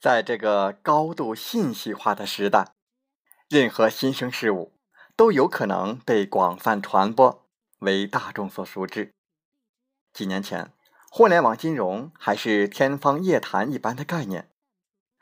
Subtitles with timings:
[0.00, 2.72] 在这个高度信息化的时代，
[3.50, 4.72] 任何新生事物
[5.14, 7.46] 都有可能被广泛传播，
[7.80, 9.12] 为大众所熟知。
[10.14, 10.72] 几年前，
[11.10, 14.48] 互联网金融还是天方夜谭一般的概念，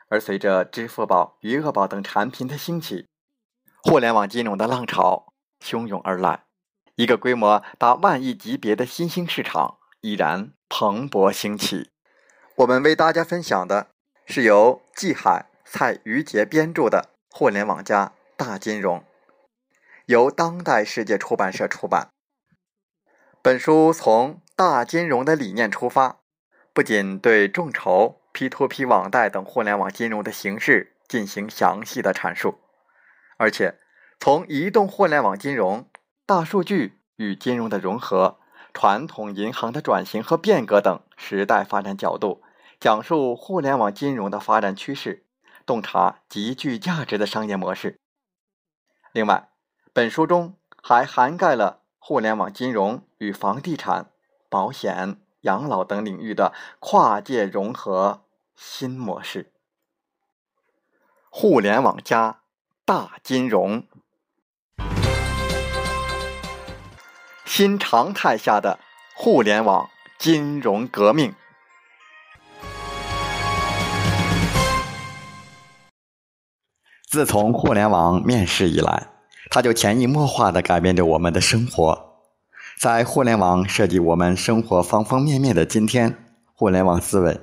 [0.07, 3.05] 而随着支付宝、余额宝等产品的兴起，
[3.83, 6.45] 互联网金融的浪潮汹涌而来，
[6.95, 11.91] 一个规模达万亿级别的新兴市场已然蓬勃兴起。
[12.55, 13.89] 我们为大家分享的。
[14.31, 18.99] 是由季海、蔡于杰编著的《互联网加大金融》，
[20.05, 22.09] 由当代世界出版社出版。
[23.41, 26.19] 本书从大金融的理念出发，
[26.73, 32.59] 不仅对众筹、P2P 网贷等互联网金融的形式进行详细的阐述，
[33.37, 33.79] 而且
[34.19, 35.89] 从移动互联网金融、
[36.27, 38.37] 大数据与金融的融合、
[38.75, 42.43] 传统银行的转型和变革等时代发展角度。
[42.79, 45.25] 讲述互联网金融的发展趋势，
[45.65, 47.99] 洞察极具价值的商业模式。
[49.11, 49.49] 另外，
[49.91, 54.11] 本书中还涵盖了互联网金融与房地产、
[54.47, 58.23] 保险、养老等领域的跨界融合
[58.55, 59.51] 新模式。
[61.29, 62.39] 互联网加
[62.85, 63.83] 大金融，
[67.43, 68.79] 新常态下的
[69.13, 71.35] 互联网金融革命。
[77.09, 79.07] 自从互联网面世以来，
[79.49, 81.99] 它就潜移默化地改变着我们的生活。
[82.79, 86.15] 在互联网涉及我们生活方方面面的今天，
[86.53, 87.39] 互联网思维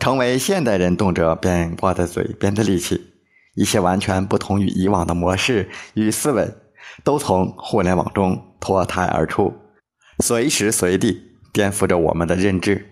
[0.00, 3.12] 成为现代人动辄便挂在嘴边的利器。
[3.54, 6.52] 一些完全不同于以往的模式与思维，
[7.04, 9.54] 都从互联网中脱胎而出，
[10.18, 12.90] 随时随地颠覆着我们的认知。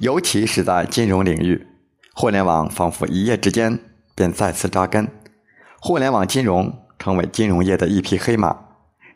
[0.00, 1.66] 尤其是在金融领域，
[2.12, 3.78] 互联网仿佛一夜之间
[4.14, 5.08] 便再次扎根。
[5.82, 8.54] 互联网金融成为金融业的一匹黑马，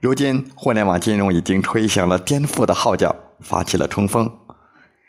[0.01, 4.39] 如今互联网金融已经吹响了颠覆的号角，发起了冲锋。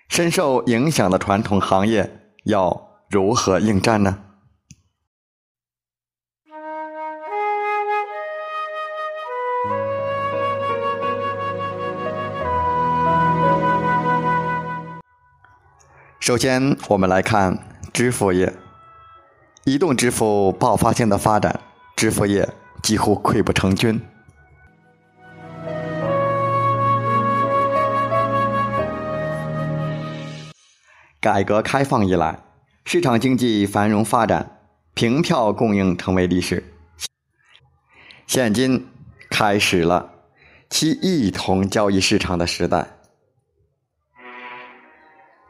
[0.10, 4.20] 深受影响的传统行业要如何应战呢？
[16.20, 17.58] 首先，我们来看
[17.94, 18.54] 支付业。
[19.66, 21.60] 移动支付爆发性的发展，
[21.96, 22.48] 支付业
[22.84, 24.00] 几乎溃不成军。
[31.20, 32.38] 改革开放以来，
[32.86, 34.60] 市场经济繁荣发展，
[34.94, 36.64] 凭票供应成为历史。
[38.28, 38.88] 现今
[39.32, 40.12] 开始了
[40.70, 42.86] 其一同交易市场的时代。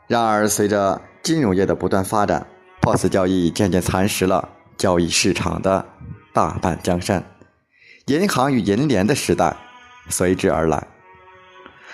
[0.08, 2.47] 然而，随着金融业的不断发展
[2.85, 4.47] ，POS 交易渐渐蚕食了
[4.78, 5.84] 交易市场的
[6.31, 7.23] 大半江山，
[8.06, 9.57] 银行与银联的时代
[10.07, 10.85] 随之而来。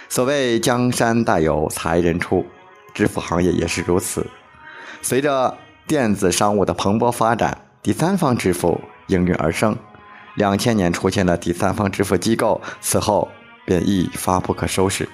[0.09, 2.45] 所谓江山代有才人出，
[2.93, 4.27] 支付行业也是如此。
[5.01, 5.57] 随着
[5.87, 9.77] 电子商务的蓬勃发展，第三方支付应运而生。
[10.35, 13.29] 两千年出现了第三方支付机构，此后
[13.65, 15.07] 便一发不可收拾。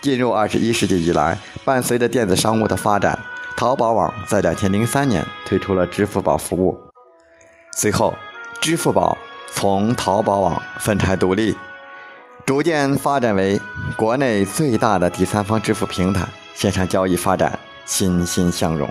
[0.00, 3.18] 进入二十一世纪以来，伴随着电子商务的发展。
[3.56, 6.78] 淘宝网在两千零三年推出了支付宝服务，
[7.74, 8.12] 随后，
[8.60, 9.16] 支付宝
[9.50, 11.56] 从淘宝网分拆独立，
[12.44, 13.58] 逐渐发展为
[13.96, 18.86] 国内最大的第三方支付平台，线上交易发展欣欣向荣。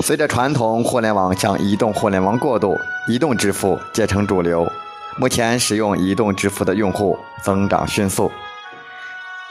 [0.00, 2.76] 随着传统互联网向移动互联网过渡，
[3.06, 4.68] 移动支付渐成主流，
[5.16, 8.28] 目前使用移动支付的用户增长迅速。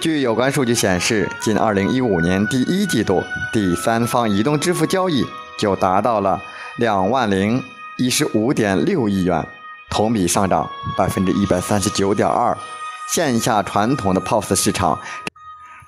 [0.01, 3.23] 据有关数据显示，近2015年第一季度，
[3.53, 5.25] 第三方移动支付交易
[5.57, 6.41] 就达到了
[6.78, 7.63] 两万零
[7.97, 9.47] 一十五点六亿元，
[9.89, 12.56] 同比上涨百分之一百三十九点二。
[13.07, 15.00] 线下传统的 POS 市场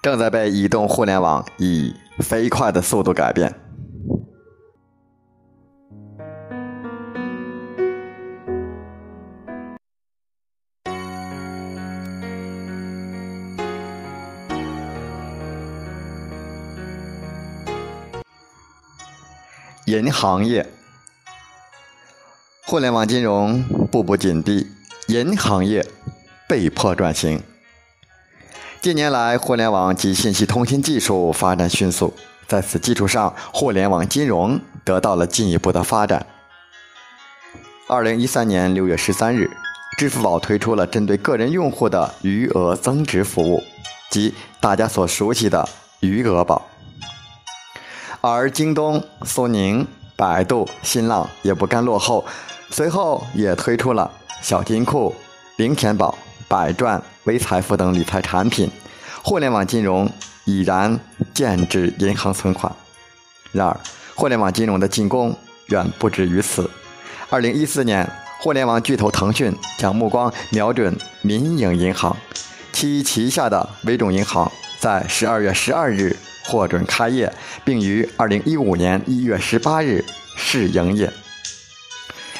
[0.01, 3.53] 正在被移动互联网以飞快的速度改变。
[19.87, 20.67] 银行业，
[22.65, 24.67] 互联网金融步步紧逼，
[25.07, 25.87] 银行业
[26.45, 27.41] 被迫转型。
[28.81, 32.13] 近年来，互联网及信息通信技术发展迅速，
[32.49, 36.27] 在此基础上，互联网金融得到了进一步的发展。
[37.87, 39.49] 二零一三年六月十三日，
[39.97, 43.63] 支付宝推出了针对个人用户的余额增值服务，
[44.09, 45.69] 即大家所熟悉的
[46.01, 46.67] 余额宝。
[48.29, 49.87] 而京东、苏宁、
[50.17, 52.25] 百度、新浪也不甘落后，
[52.69, 55.15] 随后也推出了小金库、
[55.55, 58.69] 零钱宝、百赚、微财富等理财产品，
[59.23, 60.11] 互联网金融
[60.43, 60.99] 已然
[61.33, 62.69] 建制银行存款。
[63.53, 63.79] 然而，
[64.13, 65.33] 互联网金融的进攻
[65.67, 66.69] 远不止于此。
[67.29, 68.05] 二零一四年，
[68.41, 72.15] 互联网巨头腾讯将目光瞄准民营银行，
[72.73, 76.13] 其旗下的微众银行在十二月十二日
[76.47, 77.31] 获准开业，
[77.65, 80.03] 并于二零一五年一月十八日
[80.37, 81.11] 试营业。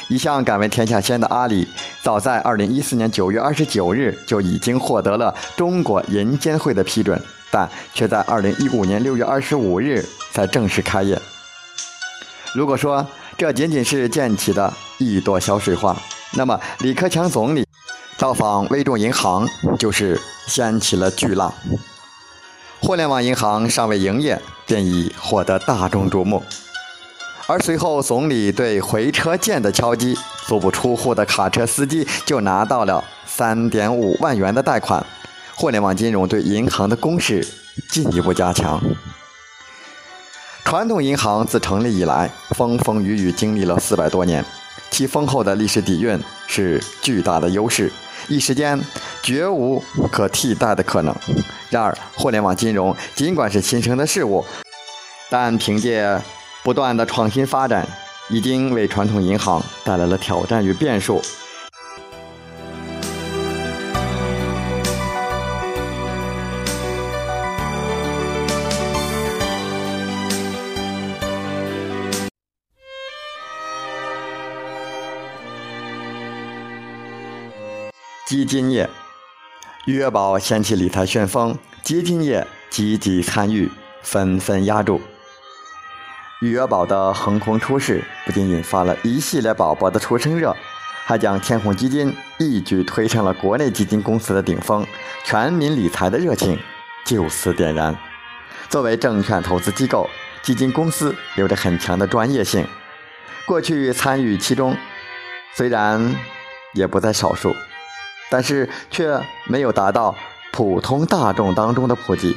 [0.08, 1.68] 一向敢为天下先的阿里，
[2.02, 7.22] 早在二零一四年九月二十九日就已经获得了中国银监会的批准，
[7.52, 10.02] 但却在二零一五年六月二十五日
[10.32, 11.20] 才正式开业。
[12.56, 13.06] 如果说，
[13.38, 15.94] 这仅仅是溅起的一朵小水花，
[16.34, 17.68] 那么李克强总理
[18.18, 19.46] 到访微众银行
[19.78, 20.18] 就是
[20.48, 21.54] 掀起了巨浪。
[22.88, 26.42] 互联网银行尚未营业，便已获得大众瞩目。
[27.46, 35.06] 而随后，总理对回车键的敲击，足不出户的卡车司机就拿到了三点五万元的贷款。
[35.54, 37.46] 互联网金融对银行的攻势
[37.90, 38.82] 进一步加强。
[40.64, 44.46] 传统银行自成立以来，风风雨雨经历了四百多年，
[44.90, 46.18] 其丰厚的历史底蕴
[46.48, 47.92] 是巨大的优势，
[48.28, 48.80] 一时间
[49.22, 49.82] 绝无
[50.12, 51.16] 可替代的可能。
[51.70, 54.46] 然而，互联网金融尽管是新生的事物，
[55.30, 56.22] 但凭借
[56.64, 57.88] 不断的创新发展，
[58.30, 61.22] 已经为传统银行带来了挑战与变数。
[78.38, 78.88] 基金业，
[79.86, 83.68] 余额宝掀起理财旋风，基金业积极参与，
[84.04, 85.02] 纷纷压注。
[86.42, 90.56] 余额宝的横空出世，不仅引发了一系列宝宝的出生热，
[91.04, 94.86] 还将天弘基金一举推上了国内基金公司的顶峰，
[95.26, 96.60] 全民理财的热情
[97.08, 97.98] 就此点燃。
[98.70, 100.08] 作为证券投资机构，
[100.44, 102.68] 基金公司有着很强的专业性，
[103.48, 104.78] 过去参与其中，
[105.56, 106.16] 虽然
[106.76, 107.52] 也不在少数。
[108.30, 110.14] 但是却没有达到
[110.52, 112.36] 普通大众当中的普及。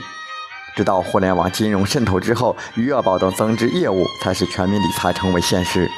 [0.77, 5.91] 直到互联网金融渗透之后，余额宝等增值业务才使全民理财成为现实。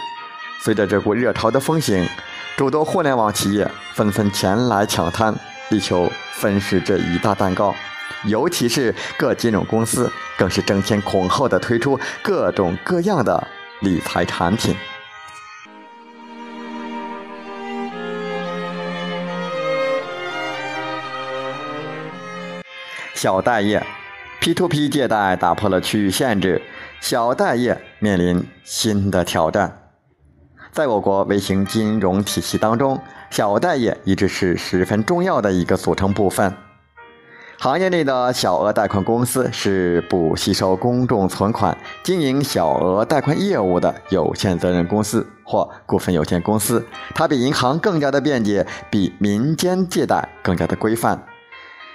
[0.63, 2.09] 随着这股热潮的风行，
[2.57, 5.35] 诸多互联网企业纷纷前来抢滩，
[5.69, 7.75] 力求分食这一大蛋糕。
[8.25, 13.47] 尤其是各金融公司，更是争先恐后的推出各种各样的
[13.81, 14.75] 理财产品。
[23.15, 23.85] 小贷业
[24.41, 26.61] ，P2P 借贷打破了区域限制，
[27.01, 29.79] 小贷业面临新的挑战。
[30.73, 32.99] 在我国微型金融体系当中，
[33.31, 36.53] 小贷业一直是十分重要的一个组成部分。
[37.59, 51.25] 行业内的小额贷款公司是不吸收公众存款、经营小额贷款业务的有限责任公司或股份有限公司，它比银行更加的便捷，比民间借贷更加的规范。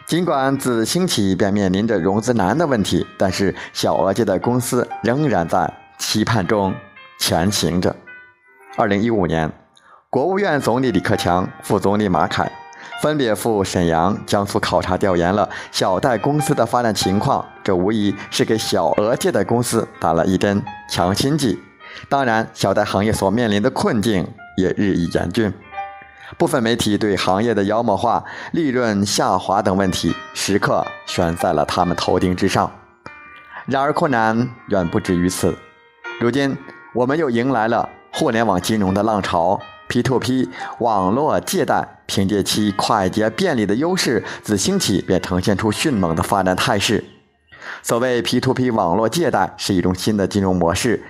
[0.08, 6.74] 尽管自兴起便面临着融资难的问题，但是小额借贷公司仍然在期盼中
[7.20, 7.94] 前行着。
[8.78, 9.52] 二零一五年，
[10.10, 12.50] 国务院总理李克强、副总理马凯
[13.02, 21.60] 分别赴沈阳、江苏考察调研了小贷公司的发展情况，这无疑是给小额借贷公司打了一针强心剂。
[22.08, 25.52] 当然，小贷行业所面临的困境也日益严峻。
[26.38, 32.72] 部分媒体对行业的妖魔化、利润下滑等问题时刻悬在了他们头顶之上。
[33.66, 35.56] 然而，困难远不止于此。
[36.20, 36.58] 如今，
[36.94, 47.04] 我们又迎来了互联网金融的浪潮，P2P 网络借贷凭借其快捷便利的优势，自兴起便呈现出迅猛的发展态势。
[47.84, 51.04] 所谓 P2P 网络借贷是一种新的金融模式，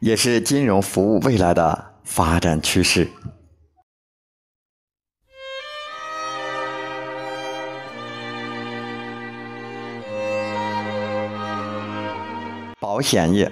[0.00, 3.08] 也是金融服务未来的发展趋势。
[13.00, 13.50] 保险业，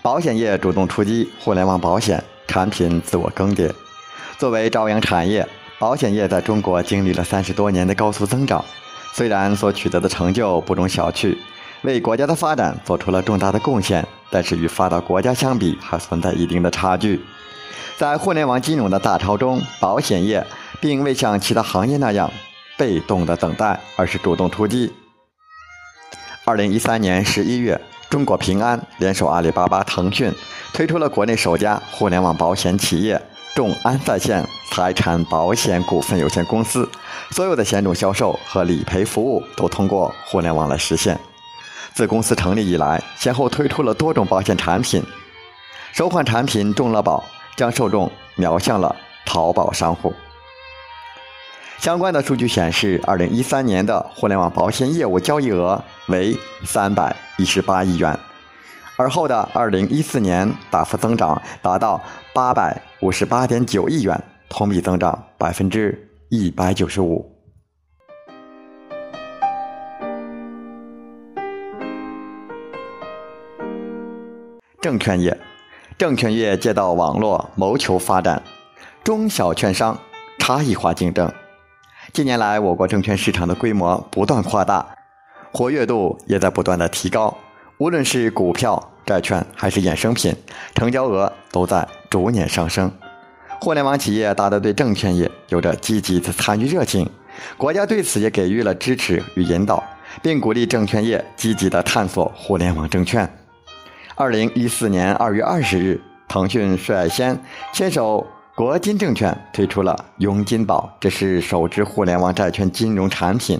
[0.00, 3.70] 保险业主动出击，互联网保险产品自我更迭。
[4.38, 5.46] 作为朝阳产业，
[5.78, 8.64] 保险业在中国经历了三十多年的高速增长，
[9.12, 11.36] 虽然所取得的成就不容小觑，
[11.82, 17.20] 为国家的发展做出了重大的贡献，但是与发达国家相比，还存在一定的差距。
[17.98, 20.46] 在互联网金融的大潮中，保险业
[20.80, 22.32] 并未像其他行业那样
[22.78, 24.90] 被动的等待，而是主动出击。
[26.46, 27.78] 二零一三年十一月。
[28.12, 30.30] 中国平安联手阿里巴巴、腾讯，
[30.74, 33.18] 推出了国内首家互联网保险企业
[33.54, 36.86] 众安在线财产保险股份有限公司，
[37.30, 41.18] 所有的险种销售和理赔服务都通过互联网来实现。
[41.94, 45.02] 自公司成立以来，先后推出了多种保险产品，
[45.94, 47.24] 首款产品众乐保
[47.56, 50.12] 将受众瞄向了淘宝商户。
[51.82, 56.32] 相关的数据显示，二零一三年的互联网保险业务交易额为
[56.64, 58.16] 三百一十八亿元，
[58.94, 62.00] 而后的二零一四年大幅增长，达到
[62.32, 67.28] 八百五十八点九亿元，同比增长百分之一百九十五。
[74.80, 75.36] 证券业，
[75.98, 78.40] 证券业借道网络谋求发展，
[79.02, 79.98] 中小券商
[80.38, 81.28] 差异化竞争。
[82.12, 84.86] 近年来，我国证券市场的规模不断扩大，
[85.50, 87.34] 活跃度也在不断的提高。
[87.78, 90.36] 无论是股票、债券还是衍生品，
[90.74, 92.92] 成交额都在逐年上升。
[93.62, 97.08] 互联网企业大都对证券业有着积极的参与热情，
[97.56, 99.82] 国家对此也给予了支持与引导，
[100.20, 103.26] 并鼓励证券业积极的探索互联网证券。
[104.16, 107.42] 二零一四年二月二十日，腾讯率先
[107.72, 108.26] 牵手。
[108.54, 113.58] 国金证券推出了佣金宝，这是首支互联网债券金融产品。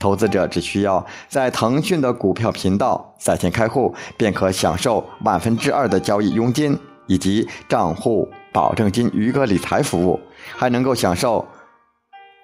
[0.00, 10.18] 投资者只需要在腾讯的股票频道在线开户，便可享受万分之二的交易佣金，以及账户保证金余额理财服务，
[10.56, 11.46] 还能够享受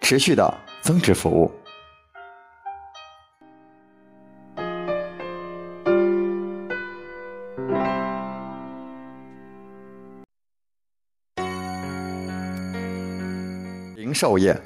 [0.00, 1.50] 持续的增值服务。
[14.18, 14.60] 售业，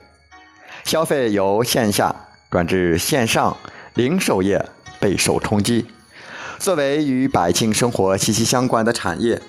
[0.83, 2.17] 消费由线下
[2.51, 3.55] 转至线上，
[3.93, 4.65] 零售业
[4.99, 5.85] 备受冲击。
[6.59, 9.43] 作为与百姓生活息息相关的产业，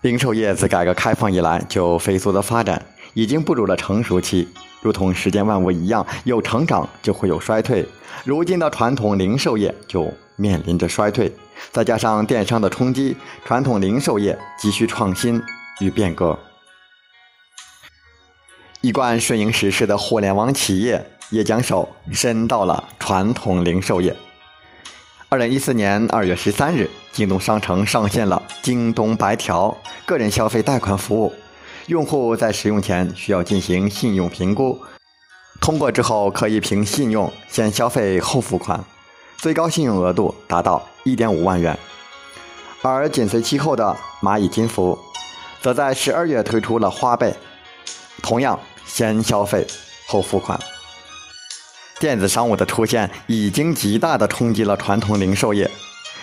[0.00, 4.48] 零售业自改革开放以来就飞速的发展，已经步入了成熟期。
[4.82, 7.86] 如同世间万物一样，有成长就会有衰退。
[8.24, 11.32] 如今的传统零售业就面临着衰退，
[11.70, 15.40] 再加上电商的冲击，传统零售业急需创新
[15.78, 16.36] 与变革。
[18.84, 24.14] 一贯顺应时势的互联网企业也将手伸到了传统零售业。
[25.30, 29.74] 二零一四年二月十三日，京东商城上线了京东白条
[30.04, 31.32] 个人消费贷款服务。
[31.86, 34.78] 用户在使用前需要进行信用评估，
[35.62, 38.84] 通过之后可以凭信用先消费后付款，
[39.38, 41.74] 最高信用额度达到一点五万元。
[42.82, 44.98] 而紧随其后的蚂蚁金服，
[45.62, 47.34] 则在十二月推出了花呗，
[48.22, 48.60] 同样。
[48.86, 49.66] 先消费
[50.06, 50.58] 后付款，
[51.98, 55.70] 电子商务的出现已经极大的冲击了传统零售业。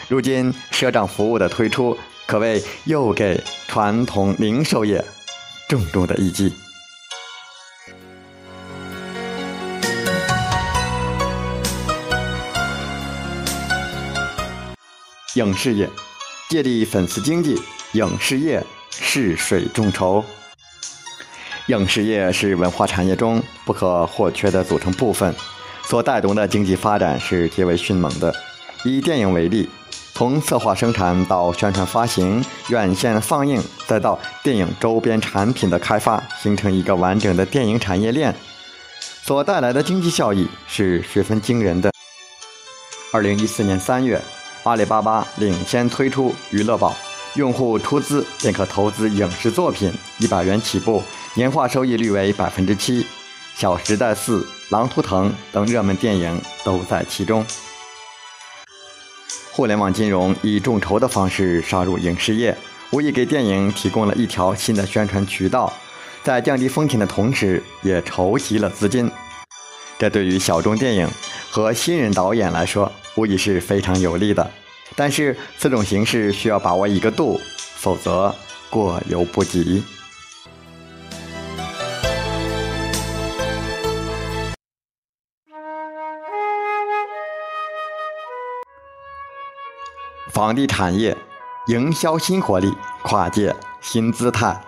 [0.08, 5.04] 如今赊账服务的推出，可谓又给传统零售业
[5.68, 6.54] 重重的一击。
[15.36, 15.90] 影视业
[16.50, 17.58] 借力粉丝经济，
[17.94, 20.24] 影视业试水众筹。
[21.72, 25.34] 影视业是文化产业中不可或缺的组成部分，
[25.84, 28.34] 所带动的经济发展是极为迅猛的。
[28.84, 29.70] 以电影为例，
[30.14, 38.36] 从策划生产到宣传发行、院线放映，再到电影周边产品的开发，形成一个完整的电影产业链，
[39.24, 41.90] 所带来的经济效益是十分惊人的。
[43.14, 44.22] 二零一四年三月，
[44.64, 46.94] 阿里巴巴领先推出娱乐宝，
[47.36, 51.02] 用户出资便可投资影视作品，一百元起步。
[51.34, 53.04] 年化收益率为百分之七，
[53.56, 57.46] 《小时代四》《狼图腾》等热门电影都在其中。
[59.54, 62.58] 互联网金融以众筹的方式杀入影视业，
[62.92, 65.72] 无疑给电影提供了一条新的宣传渠道，
[66.22, 69.10] 在降低风险的同时，也筹集了资金。
[69.98, 71.08] 这对于小众电影
[71.50, 74.52] 和新人导演来说，无疑是非常有利的。
[74.98, 77.40] 但是，此种形式需要把握一个度，
[77.78, 78.36] 否则
[78.70, 79.82] 过犹不及。
[90.42, 91.16] 房地产业
[91.68, 94.60] 营销新活力，跨界新姿态。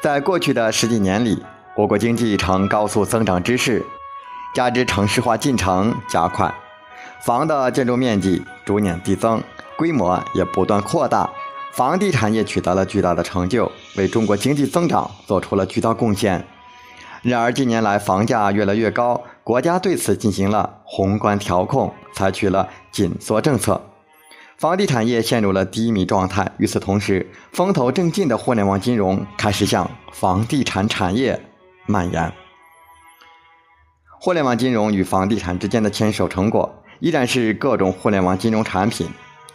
[0.00, 1.44] 在过去的十几年里，
[1.76, 3.84] 我国经济呈高速增长之势，
[4.54, 6.54] 加之城市化进程加快，
[7.20, 9.42] 房的建筑面积逐年递增，
[9.76, 11.28] 规模也不断扩大，
[11.74, 16.46] 房地产业取得了巨大的成就，为中国经济增长做出了巨大贡献。
[17.20, 23.82] 然而，近年来房价越来越高，国家对此进行了宏观调控，采取了紧缩政策。
[24.56, 26.50] 房地产业陷入了低迷状态。
[26.58, 31.40] 与此同时，风头正劲的互联网金融开始向房地产产业
[31.86, 32.32] 蔓延。
[34.20, 39.06] 互联网金融与房地产之间的牵手成果，依然是各种互联网金融产品，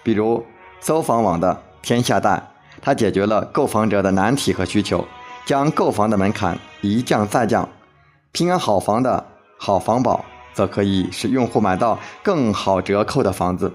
[0.03, 0.46] 比如
[0.79, 2.41] 搜房网的天下贷，
[2.82, 5.03] 它解决了购房者的难题和需求，
[5.46, 7.68] 将购房的门槛一降再降。
[8.32, 9.25] 平安好房的
[9.58, 13.74] 好房宝，则可以使用户买到更好折扣的房子。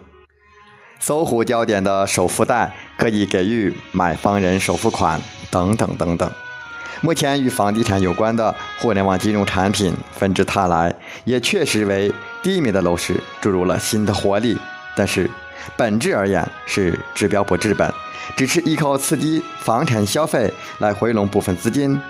[1.06, 5.20] 搜狐焦点的首付贷可以给予买房人首付款，
[5.50, 6.32] 等等等等。
[7.02, 10.94] 目前与房地产有关的互联网金融产品纷至沓来，
[11.24, 12.10] 也确实为
[12.42, 14.56] 低迷的楼市注入了新的活力。
[14.96, 15.30] 但是，
[15.76, 17.92] 本质而言是治标不治本，
[18.34, 22.00] 只是依靠刺激房产消费来回笼部分资金。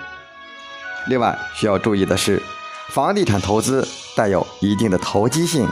[1.07, 2.41] 另外需要注意的是，
[2.87, 3.85] 房地产投资
[4.15, 5.67] 带有一定的投机性，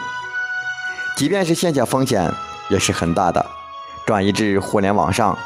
[1.15, 2.29] 即便是现象风险
[2.70, 3.46] 也是很大的。
[4.05, 5.38] 转移至互联网上，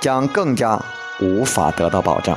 [0.00, 0.80] 将更加
[1.20, 2.36] 无法得到保证。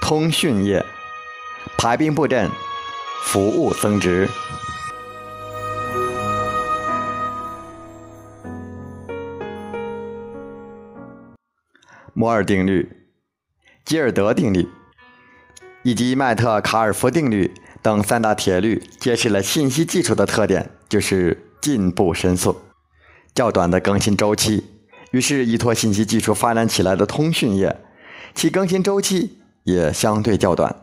[0.00, 0.84] 通讯业
[1.78, 2.50] 排兵布阵，
[3.22, 4.28] 服务增值。
[12.12, 13.08] 摩尔定律、
[13.84, 14.68] 吉尔德定律
[15.84, 22.56] 以及麦特卡尔夫定律等三大铁律，揭示了信息技术的特点，就是进步神速、
[23.34, 24.64] 较短的更新周期。
[25.10, 27.76] 于是，依托信息技术发展起来的通讯业，
[28.34, 30.74] 其更新周期也相对较短，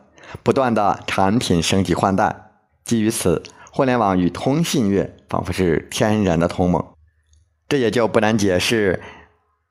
[0.44, 2.52] 不断的产品升级换代。
[2.86, 3.42] 基于此，
[3.72, 6.82] 互联网与通信业仿佛是天然的同盟。
[7.68, 9.02] 这也就不难解释。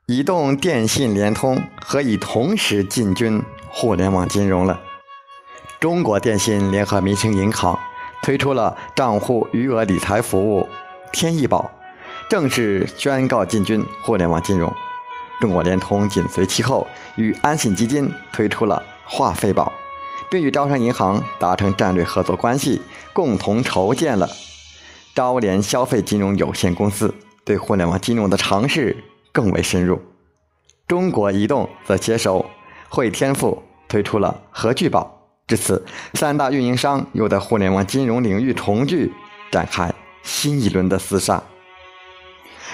[0.06, 4.80] 移动、电信、联通何以同时进军互联网金融了？
[5.80, 7.78] 中国电信联合民生银行
[8.22, 10.68] 推出了账户余额理财服务
[11.10, 11.70] “天翼宝”，
[12.28, 14.70] 正式宣告进军互联网金融。
[15.40, 19.72] 中国联通紧随其后，与安信基金推出了“话费宝”，
[20.28, 22.82] 并与招商银行达成战略合作关系，
[23.14, 24.28] 共同筹建了
[25.14, 29.02] 招联消费金融有限公司，对互联网金融的尝试。
[29.32, 30.02] 更为深入，
[30.86, 32.44] 中国移动则携手
[32.90, 35.19] 汇添富推出了和聚宝。
[35.50, 35.84] 至此，
[36.14, 39.12] 三大运营商又在互联网金融领域重聚，
[39.50, 41.42] 展开新一轮的厮杀。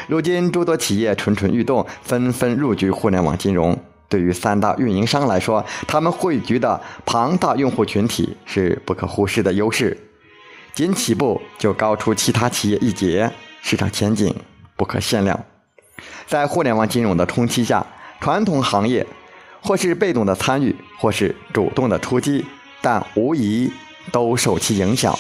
[0.07, 3.75] 如今，诸多企业蠢蠢欲动，纷纷入局互联网金融。
[4.11, 9.97] 对于三大运营商来说，他们汇聚的庞大用户群体是不可忽视的优势，
[10.75, 14.37] 仅起步就高出其他企业一截，市场前景
[14.77, 15.43] 不可限量。
[16.27, 17.87] 在互联网金融的冲击下，
[18.21, 19.07] 传统行业
[19.63, 22.45] 或是被动的参与，或是主动的出击，
[22.89, 23.69] 但无疑
[24.13, 25.19] 都受其影响，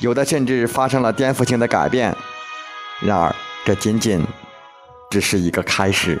[0.00, 2.14] 有的甚至发生了颠覆性的改变。
[3.00, 4.22] 然而，这仅仅
[5.10, 6.20] 只是一个开始。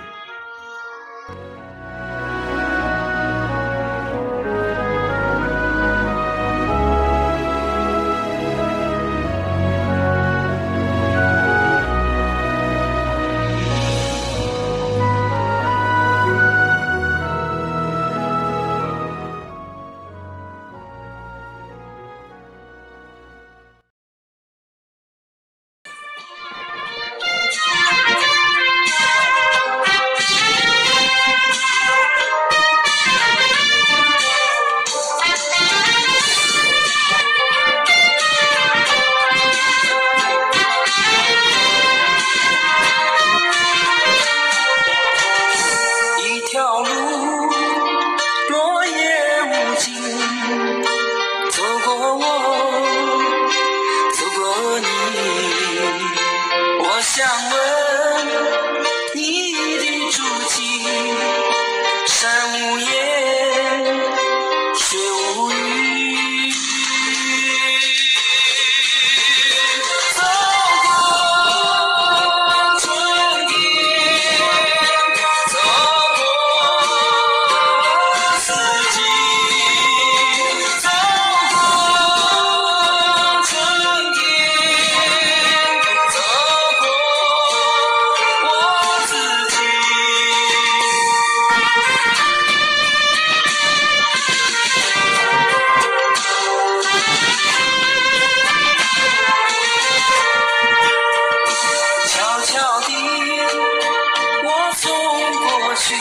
[105.84, 105.96] 去，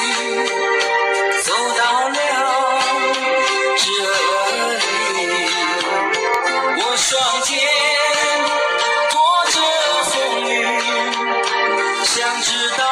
[1.42, 2.14] 走到了
[3.78, 3.84] 这，
[6.78, 7.58] 我双肩
[9.50, 9.56] 着
[10.04, 10.14] 风
[10.48, 10.54] 雨，
[12.06, 12.86] 想知道。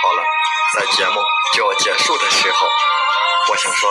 [0.00, 0.20] 好了，
[0.74, 1.20] 在节目
[1.54, 2.66] 就要结束的时候，
[3.50, 3.90] 我想说。